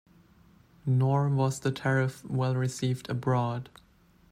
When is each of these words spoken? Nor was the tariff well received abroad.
Nor 0.83 1.29
was 1.29 1.59
the 1.59 1.71
tariff 1.71 2.25
well 2.25 2.55
received 2.55 3.07
abroad. 3.07 3.69